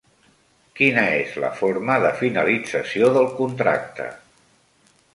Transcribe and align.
Quina 0.79 1.03
és 1.17 1.35
la 1.43 1.51
forma 1.59 1.99
de 2.05 2.13
finalització 2.23 3.13
del 3.19 3.31
contracte? 3.39 4.13